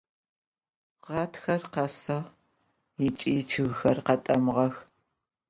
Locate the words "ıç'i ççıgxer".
3.05-3.97